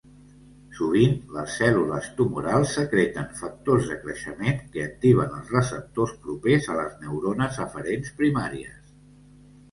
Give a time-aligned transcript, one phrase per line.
[0.75, 6.95] Sovint, les cèl·lules tumorals secreten factors de creixement que activen els receptors propers a les
[7.03, 8.89] neurones aferents primàries.